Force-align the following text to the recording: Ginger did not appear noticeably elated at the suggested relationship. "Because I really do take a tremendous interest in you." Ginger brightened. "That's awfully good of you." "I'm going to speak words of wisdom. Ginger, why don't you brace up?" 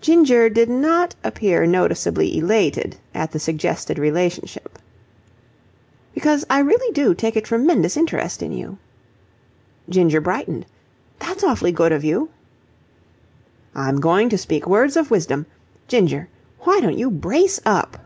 Ginger 0.00 0.48
did 0.50 0.68
not 0.68 1.14
appear 1.22 1.66
noticeably 1.66 2.36
elated 2.36 2.96
at 3.14 3.30
the 3.30 3.38
suggested 3.38 3.96
relationship. 3.96 4.76
"Because 6.12 6.44
I 6.50 6.58
really 6.58 6.92
do 6.92 7.14
take 7.14 7.36
a 7.36 7.40
tremendous 7.40 7.96
interest 7.96 8.42
in 8.42 8.50
you." 8.50 8.78
Ginger 9.88 10.20
brightened. 10.20 10.66
"That's 11.20 11.44
awfully 11.44 11.70
good 11.70 11.92
of 11.92 12.02
you." 12.02 12.30
"I'm 13.72 14.00
going 14.00 14.28
to 14.30 14.36
speak 14.36 14.66
words 14.68 14.96
of 14.96 15.12
wisdom. 15.12 15.46
Ginger, 15.86 16.28
why 16.62 16.80
don't 16.80 16.98
you 16.98 17.08
brace 17.08 17.60
up?" 17.64 17.98